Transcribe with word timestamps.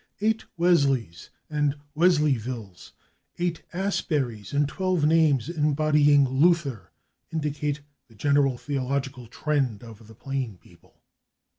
Eight 0.19 0.45
/Wesleys/ 0.59 1.29
and 1.47 1.75
/Wesleyvilles/, 1.95 2.93
eight 3.37 3.61
/Asburys/ 3.71 4.51
and 4.51 4.67
twelve 4.67 5.05
names 5.05 5.47
embodying 5.47 6.25
/Luther/ 6.25 6.87
indicate 7.31 7.81
the 8.07 8.15
general 8.15 8.57
theological 8.57 9.27
trend 9.27 9.83
of 9.83 10.07
the 10.07 10.15
plain 10.15 10.57
people. 10.57 11.03